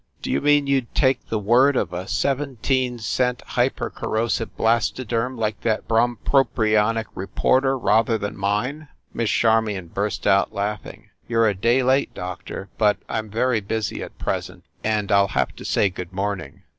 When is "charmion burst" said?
9.29-10.25